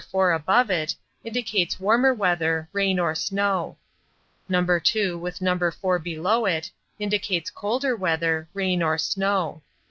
4 0.09 0.31
above 0.33 0.71
it, 0.71 0.95
indicates 1.23 1.79
warmer 1.79 2.11
weather, 2.11 2.67
rain 2.73 2.97
or 2.97 3.13
snow. 3.13 3.77
No. 4.49 4.65
2, 4.79 5.15
with 5.19 5.41
No. 5.43 5.59
4 5.69 5.99
below 5.99 6.47
it, 6.47 6.71
indicates 6.97 7.51
colder 7.51 7.95
weather, 7.95 8.49
rain 8.55 8.81
or 8.81 8.97
snow. 8.97 9.61